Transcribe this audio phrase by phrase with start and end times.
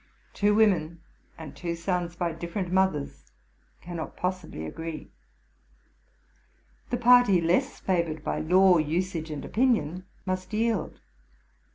[0.33, 0.99] 'Two women,
[1.37, 3.31] and two sons by different mothers,
[3.81, 5.11] cannot possibly agree.
[6.89, 11.01] The party less favored by law, usage, and opinion must yield.